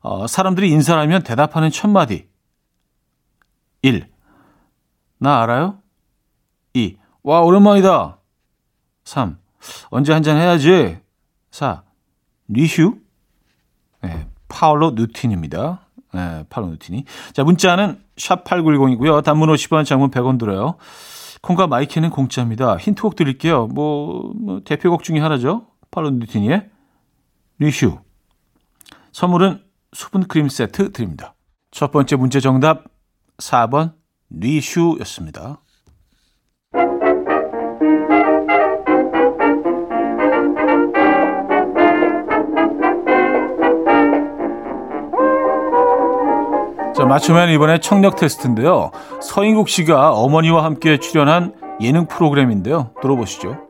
어, 0.00 0.26
사람들이 0.26 0.70
인사를 0.70 1.02
하면 1.02 1.22
대답하는 1.22 1.70
첫 1.70 1.88
마디 1.88 2.24
1. 3.82 4.08
나 5.18 5.42
알아요? 5.42 5.78
2. 6.74 6.96
와, 7.22 7.40
오랜만이다. 7.40 8.18
3. 9.04 9.38
언제 9.90 10.12
한잔 10.12 10.36
해야지. 10.36 10.98
4. 11.50 11.82
리휴? 12.48 12.98
네, 14.02 14.28
파울로 14.48 14.92
누틴입니다. 14.92 15.80
네, 16.12 16.44
파울로 16.48 16.70
누틴이. 16.72 17.04
자, 17.32 17.44
문자는 17.44 18.02
샵8910이고요. 18.16 19.24
단문 19.24 19.48
50원, 19.50 19.84
장문 19.84 20.10
100원 20.10 20.38
들어요. 20.38 20.76
콩과 21.42 21.66
마이키는 21.66 22.10
공짜입니다. 22.10 22.76
힌트곡 22.76 23.16
드릴게요. 23.16 23.66
뭐, 23.66 24.32
뭐 24.36 24.60
대표곡 24.64 25.02
중에 25.02 25.18
하나죠. 25.18 25.66
파울로 25.90 26.10
누틴이의 26.10 26.70
리휴. 27.58 27.98
선물은 29.12 29.62
수분 29.92 30.28
크림 30.28 30.48
세트 30.48 30.92
드립니다. 30.92 31.34
첫 31.70 31.90
번째 31.90 32.16
문제 32.16 32.40
정답 32.40 32.84
4번 33.38 33.92
리슈였습니다. 34.30 35.60
자, 46.96 47.04
맞추면 47.04 47.50
이번에 47.50 47.78
청력 47.78 48.16
테스트인데요. 48.16 48.90
서인국 49.20 49.68
씨가 49.68 50.12
어머니와 50.12 50.64
함께 50.64 50.98
출연한 50.98 51.52
예능 51.80 52.06
프로그램인데요. 52.06 52.92
들어보시죠. 53.02 53.65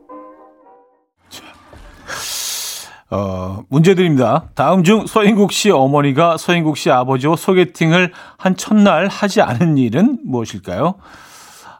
어, 3.09 3.63
문제 3.69 3.95
드립니다. 3.95 4.49
다음 4.53 4.83
중 4.83 5.07
서인국 5.07 5.51
씨 5.51 5.71
어머니가 5.71 6.37
서인국 6.37 6.77
씨 6.77 6.91
아버지와 6.91 7.37
소개팅을 7.37 8.11
한 8.37 8.57
첫날 8.57 9.07
하지 9.07 9.41
않은 9.41 9.77
일은 9.77 10.19
무엇일까요? 10.25 10.95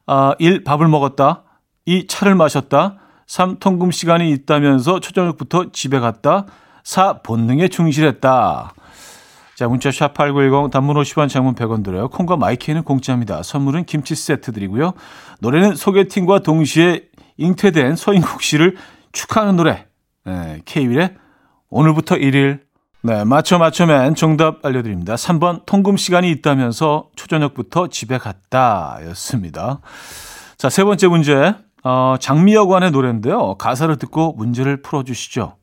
아, 0.05 0.33
1. 0.39 0.63
밥을 0.63 0.87
먹었다. 0.87 1.43
2. 1.85 2.07
차를 2.07 2.35
마셨다. 2.35 2.95
3. 3.25 3.57
통금 3.59 3.91
시간이 3.91 4.31
있다면서 4.31 5.01
초저녁부터 5.01 5.71
집에 5.73 5.99
갔다. 5.99 6.45
4. 6.83 7.19
본능에 7.23 7.67
충실했다. 7.67 8.73
자, 9.55 9.67
문자 9.67 9.89
샵8910 9.89 10.71
단문 10.71 10.95
50원 10.95 11.27
장문 11.27 11.55
100원 11.55 11.83
들어요. 11.83 12.07
콩과 12.07 12.37
마이케이는 12.37 12.83
공짜입니다. 12.83 13.43
선물은 13.43 13.83
김치 13.83 14.15
세트 14.15 14.53
드리고요. 14.53 14.93
노래는 15.39 15.75
소개팅과 15.75 16.39
동시에 16.39 17.01
잉태된 17.35 17.97
서인국 17.97 18.43
씨를 18.43 18.77
축하하는 19.11 19.57
노래. 19.57 19.86
네, 20.27 20.61
K-윌의 20.65 21.15
오늘부터 21.69 22.15
1일. 22.15 22.59
네, 23.01 23.23
맞춰 23.23 23.57
맞춰맨 23.57 24.15
정답 24.15 24.65
알려드립니다. 24.65 25.15
3번 25.15 25.65
통금 25.65 25.95
시간이 25.95 26.29
있다면서 26.31 27.07
초저녁부터 27.15 27.87
집에 27.87 28.17
갔다 28.17 28.99
였습니다. 29.07 29.79
자, 30.57 30.69
세 30.69 30.83
번째 30.83 31.07
문제. 31.07 31.55
어, 31.81 32.15
장미여관의 32.19 32.91
노래인데요. 32.91 33.55
가사를 33.55 33.95
듣고 33.95 34.33
문제를 34.33 34.81
풀어주시죠. 34.81 35.55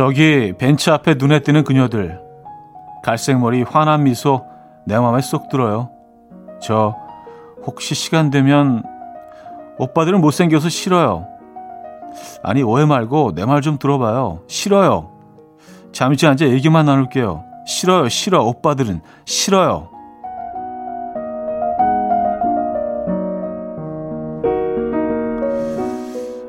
저기 0.00 0.54
벤치 0.56 0.90
앞에 0.90 1.16
눈에 1.18 1.40
띄는 1.40 1.62
그녀들 1.62 2.22
갈색 3.02 3.38
머리 3.38 3.62
환한 3.62 4.04
미소 4.04 4.46
내 4.86 4.98
맘에 4.98 5.20
쏙 5.20 5.50
들어요. 5.50 5.90
저 6.58 6.96
혹시 7.66 7.94
시간 7.94 8.30
되면 8.30 8.82
오빠들은 9.76 10.22
못생겨서 10.22 10.70
싫어요. 10.70 11.26
아니 12.42 12.62
오해 12.62 12.86
말고 12.86 13.34
내 13.34 13.44
말 13.44 13.60
좀 13.60 13.76
들어봐요. 13.76 14.40
싫어요. 14.46 15.10
잠시 15.92 16.26
앉아 16.26 16.46
얘기만 16.46 16.86
나눌게요. 16.86 17.44
싫어요 17.66 18.08
싫어 18.08 18.42
오빠들은 18.42 19.02
싫어요. 19.26 19.90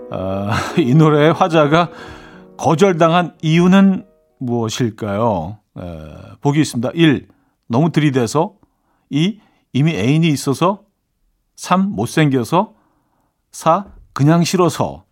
아, 0.09 0.51
이 0.77 0.93
노래의 0.93 1.33
화자가 1.33 1.89
거절당한 2.61 3.33
이유는 3.41 4.05
무엇일까요? 4.37 5.57
에, 5.79 5.81
보기 6.41 6.61
있습니다. 6.61 6.91
1. 6.93 7.27
너무 7.67 7.91
들이대서 7.91 8.53
2. 9.09 9.39
이미 9.73 9.95
애인이 9.95 10.27
있어서 10.27 10.81
3. 11.55 11.89
못생겨서 11.95 12.73
4. 13.51 13.85
그냥 14.13 14.43
싫어서 14.43 15.05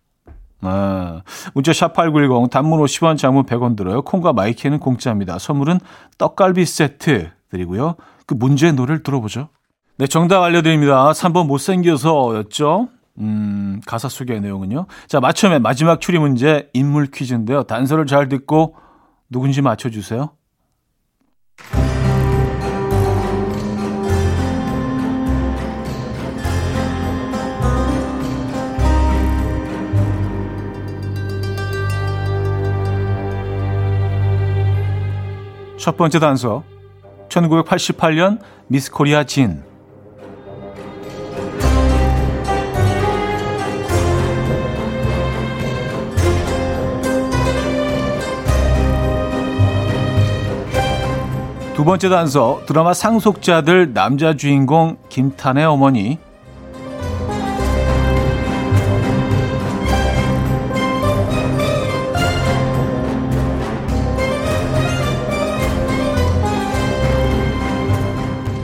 아, 0.60 1.22
문자 1.54 1.72
샵8910 1.72 2.50
단문 2.50 2.80
50원 2.82 3.18
장문 3.18 3.46
100원 3.46 3.76
들어요. 3.76 4.02
콩과 4.02 4.32
마이케이는 4.32 4.78
공짜입니다. 4.78 5.40
선물은 5.40 5.80
떡갈비 6.18 6.64
세트 6.64 7.30
드리고요. 7.50 7.96
그 8.26 8.34
문제의 8.34 8.74
노래를 8.74 9.02
들어보죠. 9.02 9.48
네, 9.96 10.06
정답 10.06 10.42
알려드립니다. 10.42 11.10
3번 11.10 11.46
못생겨서였죠. 11.46 12.88
음, 13.20 13.80
가사 13.86 14.08
소개 14.08 14.38
내용은요. 14.40 14.86
자, 15.06 15.20
맞춤의 15.20 15.60
마지막 15.60 16.00
추리 16.00 16.18
문제 16.18 16.68
인물 16.72 17.06
퀴즈인데요. 17.06 17.64
단서를 17.64 18.06
잘 18.06 18.28
듣고 18.28 18.76
누군지 19.28 19.62
맞춰주세요. 19.62 20.30
첫 35.78 35.96
번째 35.96 36.18
단서. 36.18 36.62
1988년 37.30 38.38
미스 38.66 38.90
코리아 38.90 39.24
진. 39.24 39.69
두 51.80 51.84
번째 51.86 52.10
단서 52.10 52.60
드라마 52.66 52.92
상속자들 52.92 53.94
남자 53.94 54.36
주인공 54.36 54.98
김탄의 55.08 55.64
어머니. 55.64 56.18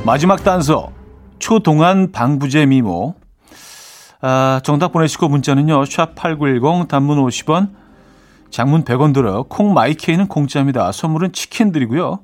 마지막 0.04 0.44
단서 0.44 0.90
초동안 1.38 2.12
방부제 2.12 2.66
미모. 2.66 3.14
아, 4.20 4.60
정답 4.62 4.92
보내시고 4.92 5.28
문자는요 5.28 5.84
샵8910 5.84 6.88
단문 6.88 7.24
50원 7.24 7.70
장문 8.50 8.84
100원 8.84 9.14
들어요. 9.14 9.44
콩 9.44 9.72
마이케이는 9.72 10.28
공짜입니다. 10.28 10.92
선물은 10.92 11.32
치킨 11.32 11.72
드리고요 11.72 12.20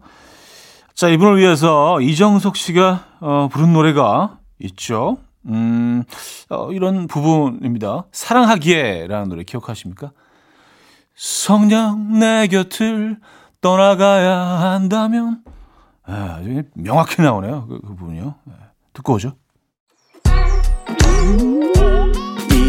자, 0.95 1.09
이분을 1.09 1.39
위해서 1.39 2.01
이정석 2.01 2.57
씨가 2.57 3.05
어, 3.21 3.49
부른 3.51 3.73
노래가 3.73 4.39
있죠. 4.59 5.19
음, 5.47 6.05
어, 6.51 6.71
이런 6.73 7.07
부분입니다. 7.07 8.05
사랑하기에라는 8.13 9.29
노래 9.29 9.43
기억하십니까? 9.43 10.13
성냥 11.15 12.19
내 12.19 12.47
곁을 12.47 13.19
떠나가야 13.61 14.37
한다면 14.37 15.43
아, 16.05 16.41
명확히 16.75 17.23
나오네요. 17.23 17.67
그, 17.69 17.81
그 17.81 17.95
부분이요. 17.95 18.35
네, 18.45 18.55
듣고 18.93 19.15
오죠. 19.15 19.35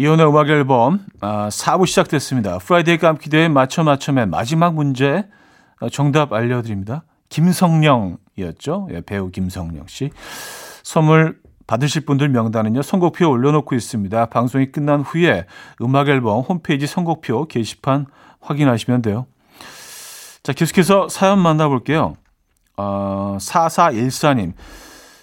이현우의 0.00 0.26
음악 0.26 0.48
앨범 0.48 1.04
아, 1.20 1.50
4부 1.50 1.86
시작됐습니다. 1.86 2.56
Friday 2.56 2.96
깜기대의 2.96 3.50
맞춰 3.50 3.84
맞춰의 3.84 4.26
마지막 4.28 4.72
문제 4.72 5.26
어, 5.78 5.90
정답 5.90 6.32
알려드립니다. 6.32 7.04
김성령이었죠. 7.28 8.88
예, 8.94 9.02
배우 9.02 9.30
김성령 9.30 9.88
씨. 9.88 10.10
선물 10.82 11.38
받으실 11.66 12.06
분들 12.06 12.30
명단은요. 12.30 12.80
선곡표 12.80 13.28
올려놓고 13.28 13.74
있습니다. 13.74 14.24
방송이 14.30 14.72
끝난 14.72 15.02
후에 15.02 15.44
음악 15.82 16.08
앨범 16.08 16.40
홈페이지 16.40 16.86
선곡표 16.86 17.44
게시판 17.48 18.06
확인하시면 18.40 19.02
돼요. 19.02 19.26
자, 20.42 20.54
계속해서 20.54 21.10
사연 21.10 21.38
만나볼게요. 21.40 22.14
어, 22.78 23.36
4414님. 23.38 24.54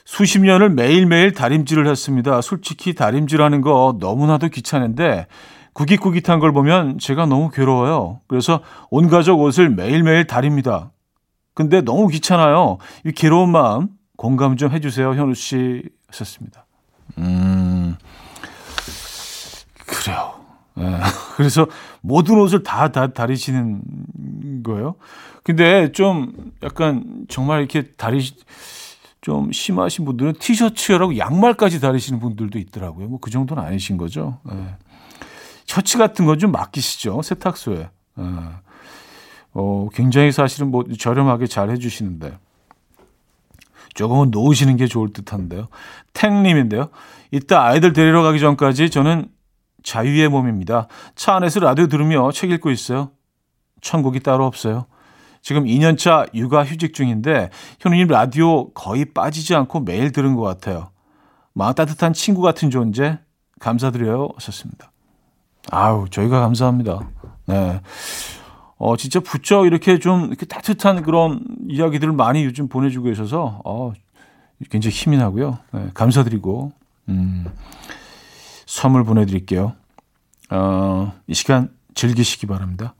수십 0.07 0.39
년을 0.39 0.69
매일매일 0.69 1.33
다림질을 1.33 1.85
했습니다. 1.85 2.39
솔직히 2.39 2.95
다림질하는 2.95 3.59
거 3.59 3.97
너무나도 3.99 4.47
귀찮은데 4.47 5.27
구깃구깃한 5.73 6.39
걸 6.39 6.53
보면 6.53 6.97
제가 6.97 7.25
너무 7.25 7.49
괴로워요. 7.49 8.21
그래서 8.25 8.61
온 8.89 9.09
가족 9.09 9.41
옷을 9.41 9.69
매일매일 9.69 10.25
다립니다. 10.25 10.91
근데 11.53 11.81
너무 11.81 12.07
귀찮아요. 12.07 12.77
이 13.05 13.11
괴로운 13.11 13.51
마음 13.51 13.89
공감 14.15 14.55
좀 14.55 14.71
해주세요. 14.71 15.13
현우 15.13 15.33
씨 15.33 15.83
하셨습니다. 16.07 16.65
음, 17.17 17.97
그래요. 19.85 20.35
네. 20.75 21.01
그래서 21.35 21.67
모든 21.99 22.39
옷을 22.39 22.63
다, 22.63 22.93
다 22.93 23.07
다리시는 23.07 23.81
거예요. 24.63 24.95
근데 25.43 25.91
좀 25.91 26.31
약간 26.63 27.25
정말 27.27 27.59
이렇게 27.59 27.91
다리, 27.97 28.21
좀 29.27 29.51
심하신 29.51 30.05
분들은 30.05 30.35
티셔츠라고 30.39 31.17
양말까지 31.17 31.81
다리시는 31.81 32.21
분들도 32.21 32.57
있더라고요. 32.59 33.09
뭐 33.09 33.19
그 33.19 33.29
정도는 33.29 33.61
아니신 33.61 33.97
거죠. 33.97 34.39
네. 34.45 34.53
셔츠 35.65 35.97
같은 35.97 36.25
건좀 36.25 36.53
맡기시죠. 36.53 37.21
세탁소에. 37.21 37.89
네. 38.15 38.23
어, 39.51 39.89
굉장히 39.93 40.31
사실은 40.31 40.71
뭐 40.71 40.85
저렴하게 40.97 41.47
잘 41.47 41.69
해주시는데. 41.71 42.37
조금은 43.95 44.31
놓으시는 44.31 44.77
게 44.77 44.87
좋을 44.87 45.11
듯 45.11 45.33
한데요. 45.33 45.67
탱님인데요. 46.13 46.87
이따 47.31 47.65
아이들 47.65 47.91
데리러 47.91 48.23
가기 48.23 48.39
전까지 48.39 48.89
저는 48.89 49.27
자유의 49.83 50.29
몸입니다. 50.29 50.87
차 51.15 51.35
안에서 51.35 51.59
라디오 51.59 51.87
들으며 51.87 52.31
책 52.31 52.51
읽고 52.51 52.71
있어요. 52.71 53.11
천국이 53.81 54.21
따로 54.21 54.45
없어요. 54.45 54.85
지금 55.47 55.63
2년차 55.63 56.27
육아 56.33 56.65
휴직 56.65 56.93
중인데 56.93 57.51
현우님 57.79 58.09
라디오 58.09 58.69
거의 58.71 59.05
빠지지 59.05 59.55
않고 59.55 59.79
매일 59.79 60.11
들은 60.11 60.35
것 60.35 60.41
같아요. 60.41 60.89
마음 61.53 61.73
따뜻한 61.73 62.11
친구 62.11 62.41
같은 62.41 62.69
존재 62.69 63.17
감사드려요. 63.61 64.27
하셨습니다. 64.35 64.91
아우 65.71 66.09
저희가 66.09 66.41
감사합니다. 66.41 66.99
네. 67.45 67.79
어 68.75 68.97
진짜 68.97 69.21
부쩍 69.21 69.67
이렇게 69.67 69.99
좀 69.99 70.25
이렇게 70.25 70.45
따뜻한 70.45 71.01
그런 71.01 71.39
이야기들을 71.69 72.11
많이 72.11 72.43
요즘 72.43 72.67
보내주고 72.67 73.05
계셔서 73.05 73.61
어 73.63 73.93
굉장히 74.69 74.93
힘이 74.93 75.15
나고요. 75.15 75.59
네, 75.71 75.91
감사드리고 75.93 76.73
음, 77.07 77.45
선물 78.65 79.05
보내드릴게요. 79.05 79.75
어, 80.49 81.13
이 81.25 81.33
시간 81.33 81.69
즐기시기 81.95 82.47
바랍니다. 82.47 82.95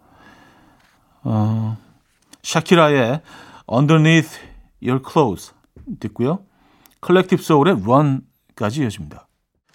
어, 1.23 1.75
샤키라의 2.47 3.19
Underneath 3.69 4.39
Your 4.81 5.01
Clothes 5.05 5.53
듣고요. 5.99 6.45
컬렉티브 7.01 7.43
소울의 7.43 7.81
Run까지 7.83 8.83
이어집니다. 8.83 9.27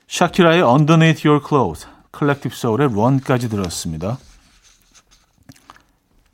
샤키라의 0.08 0.62
Underneath 0.62 1.28
Your 1.28 1.44
Clothes, 1.46 1.86
컬렉티브 2.12 2.54
소울의 2.54 2.88
Run까지 2.88 3.50
들었습니다. 3.50 4.16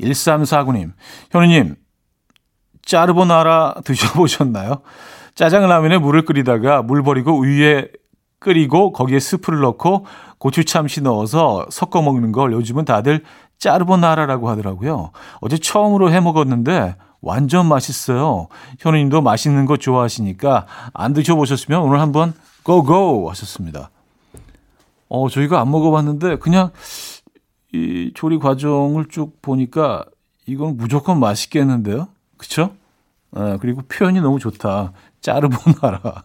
1349님, 0.01 0.93
현우님, 1.33 1.75
짜르보나라 2.87 3.75
드셔보셨나요? 3.85 4.83
짜장라면에 5.35 5.99
물을 5.99 6.25
끓이다가 6.25 6.83
물 6.83 7.03
버리고 7.03 7.41
위에 7.41 7.89
끓이고 8.39 8.93
거기에 8.93 9.19
스프를 9.19 9.59
넣고 9.61 10.07
고추참치 10.39 11.03
넣어서 11.03 11.67
섞어 11.71 12.01
먹는 12.01 12.31
걸 12.31 12.53
요즘은 12.53 12.85
다들 12.85 13.25
짜르보나라라고 13.59 14.49
하더라고요. 14.49 15.11
어제 15.41 15.59
처음으로 15.59 16.13
해 16.13 16.21
먹었는데 16.21 16.97
완전 17.21 17.67
맛있어요. 17.67 18.49
현우님도 18.79 19.23
맛있는 19.23 19.67
거 19.67 19.77
좋아하시니까 19.77 20.67
안 20.95 21.13
드셔보셨으면 21.13 21.83
오늘 21.83 22.01
한번 22.01 22.35
고고 22.63 23.29
하셨습니다. 23.31 23.91
어, 25.09 25.29
저희가 25.29 25.61
안 25.61 25.71
먹어봤는데 25.71 26.37
그냥 26.37 26.71
이 27.73 28.13
조리 28.15 28.39
과정을 28.39 29.07
쭉 29.09 29.41
보니까 29.43 30.05
이건 30.47 30.77
무조건 30.77 31.19
맛있겠는데요. 31.21 32.09
그쵸? 32.37 32.75
아, 33.35 33.59
그리고 33.61 33.83
표현이 33.83 34.21
너무 34.21 34.39
좋다. 34.39 34.93
짜르보나라. 35.21 36.25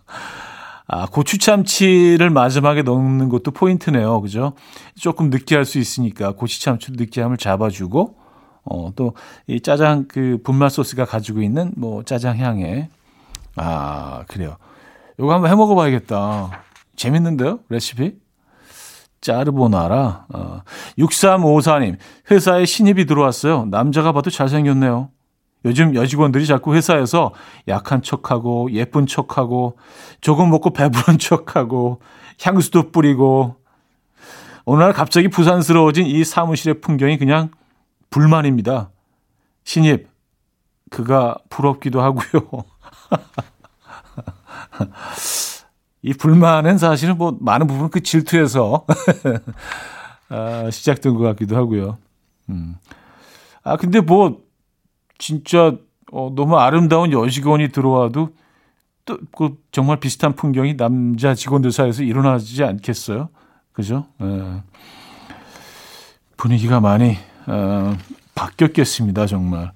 아, 0.87 1.05
고추참치를 1.05 2.29
마지막에 2.29 2.81
넣는 2.81 3.29
것도 3.29 3.51
포인트네요. 3.51 4.21
그죠? 4.21 4.53
조금 4.99 5.29
느끼할 5.29 5.65
수 5.65 5.79
있으니까 5.79 6.33
고추참치 6.33 6.91
느끼함을 6.93 7.37
잡아주고, 7.37 8.17
어, 8.65 8.91
또, 8.95 9.13
이 9.47 9.61
짜장 9.61 10.05
그 10.07 10.39
분말 10.43 10.69
소스가 10.69 11.05
가지고 11.05 11.41
있는 11.41 11.71
뭐 11.77 12.03
짜장 12.03 12.37
향에, 12.37 12.89
아, 13.55 14.23
그래요. 14.27 14.57
요거 15.19 15.33
한번 15.33 15.51
해 15.51 15.55
먹어 15.55 15.75
봐야겠다. 15.75 16.63
재밌는데요? 16.95 17.59
레시피? 17.69 18.15
짜르보나라. 19.21 20.25
어, 20.33 20.61
6354님, 20.97 21.97
회사에 22.29 22.65
신입이 22.65 23.05
들어왔어요. 23.05 23.65
남자가 23.65 24.11
봐도 24.11 24.29
잘생겼네요. 24.29 25.09
요즘 25.65 25.95
여직원들이 25.95 26.45
자꾸 26.45 26.75
회사에서 26.75 27.33
약한 27.67 28.01
척하고 28.01 28.71
예쁜 28.71 29.05
척하고 29.05 29.77
조금 30.21 30.49
먹고 30.49 30.71
배부른 30.71 31.17
척하고 31.19 32.01
향수도 32.41 32.91
뿌리고 32.91 33.55
어느 34.65 34.81
날 34.81 34.93
갑자기 34.93 35.27
부산스러워진 35.27 36.05
이 36.05 36.23
사무실의 36.23 36.81
풍경이 36.81 37.17
그냥 37.17 37.51
불만입니다. 38.09 38.91
신입 39.63 40.07
그가 40.89 41.37
부럽기도 41.49 42.01
하고요. 42.01 42.65
이 46.03 46.13
불만은 46.13 46.77
사실은 46.77 47.17
뭐 47.17 47.37
많은 47.39 47.67
부분 47.67 47.89
그 47.89 48.01
질투에서 48.01 48.85
아, 50.29 50.69
시작된 50.69 51.15
것 51.15 51.23
같기도 51.23 51.55
하고요. 51.55 51.97
음. 52.49 52.75
아 53.63 53.77
근데 53.77 54.01
뭐 54.01 54.42
진짜 55.17 55.75
어, 56.11 56.31
너무 56.35 56.57
아름다운 56.57 57.11
여직원이 57.11 57.69
들어와도 57.69 58.29
또 59.05 59.17
그 59.35 59.57
정말 59.71 59.99
비슷한 59.99 60.33
풍경이 60.33 60.77
남자 60.77 61.35
직원들 61.35 61.71
사이에서 61.71 62.03
일어나지 62.03 62.63
않겠어요? 62.63 63.29
그죠? 63.73 64.05
예. 64.21 64.61
분위기가 66.37 66.79
많이 66.79 67.17
어, 67.47 67.95
바뀌었겠습니다, 68.35 69.25
정말. 69.25 69.71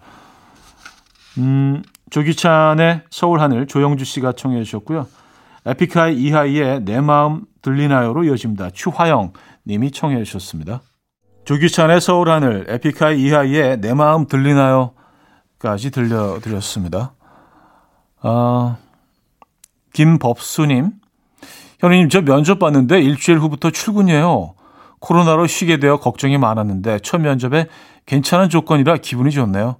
음, 1.38 1.84
조기찬의 2.10 3.02
서울 3.10 3.42
하늘 3.42 3.68
조영주 3.68 4.06
씨가 4.06 4.32
청해 4.34 4.64
주셨고요. 4.64 5.08
에픽하이 5.66 6.16
이하이의 6.16 6.86
내 6.86 7.02
마음 7.02 7.44
들리나요로 7.62 8.24
이어집니다. 8.24 8.70
추화영 8.70 9.34
님이 9.66 9.92
청해 9.92 10.24
주셨습니다. 10.24 10.82
조규찬의 11.44 12.02
서울 12.02 12.30
하늘, 12.30 12.66
에픽하이 12.70 13.22
이하이의 13.22 13.82
내 13.82 13.94
마음 13.94 14.28
들리나요 14.28 14.94
까지 15.60 15.92
들려드렸습니다. 15.92 17.14
아, 18.22 18.78
김법수님, 19.94 20.92
현우님 21.80 22.10
저 22.10 22.22
면접 22.22 22.60
봤는데 22.60 23.02
일주일 23.02 23.40
후부터 23.40 23.72
출근이에요. 23.72 24.54
코로나로 25.00 25.48
쉬게 25.48 25.78
되어 25.78 25.98
걱정이 25.98 26.38
많았는데 26.38 27.00
첫 27.00 27.20
면접에 27.20 27.68
괜찮은 28.06 28.50
조건이라 28.50 28.98
기분이 28.98 29.32
좋네요. 29.32 29.78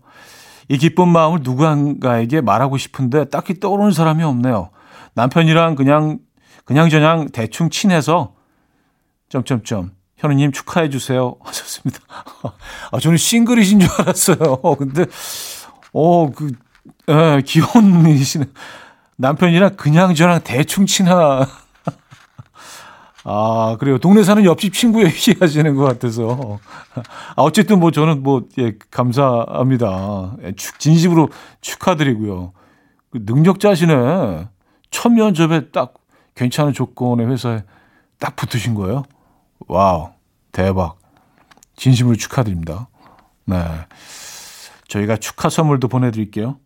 이 0.70 0.78
기쁜 0.78 1.08
마음을 1.08 1.40
누구한가에게 1.42 2.42
말하고 2.42 2.78
싶은데 2.78 3.26
딱히 3.26 3.60
떠오르는 3.60 3.92
사람이 3.92 4.24
없네요. 4.24 4.70
남편이랑 5.14 5.76
그냥 5.76 6.20
그냥저냥 6.66 7.30
대충 7.30 7.70
친해서 7.70 8.36
점점점 9.30 9.92
현우님 10.18 10.52
축하해 10.52 10.90
주세요 10.90 11.36
하셨습니다. 11.42 12.00
아 12.92 13.00
저는 13.00 13.18
싱글이신 13.18 13.80
줄 13.80 13.90
알았어요. 14.00 14.62
근데 14.78 15.06
어 16.00 16.30
그 16.32 16.52
예, 17.10 17.42
기혼이시네. 17.46 18.46
남편이랑 19.16 19.76
그냥저냥 19.78 20.42
대충 20.44 20.86
친하. 20.86 21.48
아, 23.24 23.78
그래요. 23.80 23.98
동네 23.98 24.24
사는 24.24 24.44
옆집 24.44 24.74
친구 24.74 25.04
얘기하시는 25.04 25.76
것 25.76 25.84
같아서. 25.86 26.60
아, 27.36 27.42
어쨌든 27.42 27.80
뭐 27.80 27.92
저는 27.92 28.24
뭐, 28.24 28.44
예, 28.60 28.74
감사합니다. 28.92 30.36
예, 30.44 30.52
축, 30.54 30.80
진심으로 30.80 31.30
축하드리고요. 31.62 32.52
그 33.12 33.20
능력자시네. 33.26 34.48
첫 34.92 35.10
면접에 35.10 35.70
딱 35.72 35.94
괜찮은 36.36 36.74
조건의 36.74 37.28
회사에 37.28 37.64
딱 38.20 38.36
붙으신 38.36 38.76
거예요. 38.76 39.04
Wow, 39.68 40.10
대박. 40.52 40.98
진심으로 41.76 42.16
축하드립니다. 42.18 42.88
네. 43.46 43.64
저희가 44.88 45.18
축하 45.18 45.50
선물도 45.50 45.88
보내드릴게요. 45.88 46.58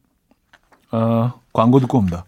어, 0.92 1.34
광고 1.54 1.80
듣고 1.80 1.98
옵니다. 1.98 2.26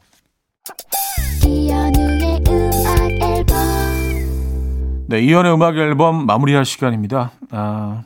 네, 5.07 5.19
이현우의 5.21 5.53
음악 5.53 5.77
앨범 5.77 6.25
마무리할 6.25 6.65
시간입니다. 6.65 7.31
아, 7.51 8.03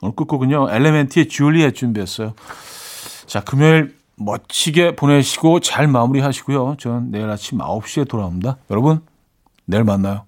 오늘 0.00 0.14
끝곡은요, 0.14 0.70
엘레멘트의 0.70 1.28
줄리엣 1.28 1.74
준비했어요. 1.74 2.34
자, 3.26 3.40
금요일 3.40 3.94
멋지게 4.16 4.96
보내시고 4.96 5.60
잘 5.60 5.86
마무리하시고요. 5.88 6.76
저는 6.78 7.10
내일 7.10 7.28
아침 7.28 7.58
9시에 7.58 8.08
돌아옵니다. 8.08 8.56
여러분, 8.70 9.00
내일 9.66 9.84
만나요. 9.84 10.24